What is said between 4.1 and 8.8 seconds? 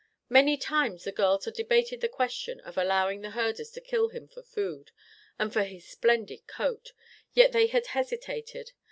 for food and for his splendid coat; yet they had hesitated.